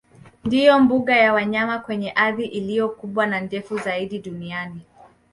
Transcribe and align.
Ndiyo 0.45 0.79
mbuga 0.79 1.15
ya 1.15 1.33
wanyama 1.33 1.79
kwenye 1.79 2.11
ardhi 2.11 2.45
iliyo 2.45 2.89
kubwa 2.89 3.25
na 3.27 3.41
ndefu 3.41 3.77
zaidi 3.77 4.19
duniani 4.19 4.81